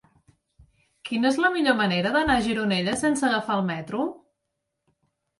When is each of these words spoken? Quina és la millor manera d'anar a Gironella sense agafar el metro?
Quina 1.09 1.27
és 1.29 1.35
la 1.43 1.51
millor 1.57 1.75
manera 1.81 2.13
d'anar 2.15 2.37
a 2.41 2.45
Gironella 2.45 2.95
sense 3.01 3.27
agafar 3.27 3.59
el 3.59 3.67
metro? 3.69 4.07